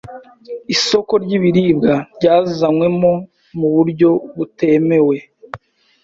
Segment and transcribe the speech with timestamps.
[0.73, 3.13] isoko ry'ibiribwa ryazanywemo
[3.57, 5.17] mu buryo butemewe,